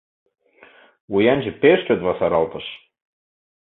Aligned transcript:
Вуянче 1.11 1.51
пеш 1.61 1.79
чот 1.85 1.99
васаралтыш. 2.05 2.65